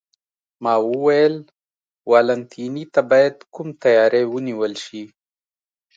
ما 0.63 0.73
وویل: 0.89 1.35
والنتیني 2.11 2.83
ته 2.93 3.01
باید 3.11 3.35
کوم 3.53 3.67
تیاری 3.83 4.23
ونیول 4.33 4.73
شي؟ 4.83 5.03